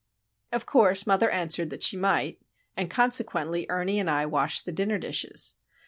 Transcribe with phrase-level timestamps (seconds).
[0.51, 2.41] Of course, mother answered that she might,
[2.75, 5.53] and consequently Ernie and I washed the dinner dishes.